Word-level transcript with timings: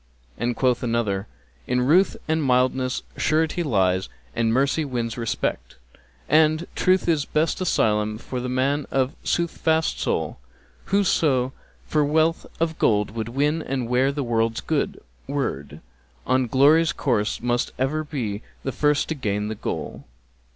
And 0.35 0.55
quoth 0.55 0.81
another, 0.81 1.27
'In 1.67 1.81
ruth 1.81 2.17
and 2.27 2.43
mildness 2.43 3.03
surety 3.17 3.61
lies 3.61 4.09
and 4.35 4.51
mercy 4.51 4.83
wins 4.83 5.15
respect, 5.15 5.77
* 6.03 6.27
And 6.27 6.65
Truth 6.75 7.07
is 7.07 7.25
best 7.25 7.61
asylum 7.61 8.17
for 8.17 8.39
the 8.39 8.49
man 8.49 8.87
of 8.89 9.13
soothfast 9.23 9.99
soul: 9.99 10.39
Whoso 10.85 11.53
for 11.85 12.03
wealth 12.03 12.47
of 12.59 12.79
gold 12.79 13.11
would 13.11 13.29
win 13.29 13.61
and 13.61 13.87
wear 13.87 14.11
the 14.11 14.23
world's 14.23 14.61
good 14.61 14.99
word, 15.27 15.81
* 16.03 16.15
On 16.25 16.47
glory's 16.47 16.93
course 16.93 17.39
must 17.39 17.71
ever 17.77 18.03
be 18.03 18.41
the 18.63 18.71
first 18.71 19.07
to 19.09 19.13
gain 19.13 19.49
the 19.49 19.53
goal.'" 19.53 20.03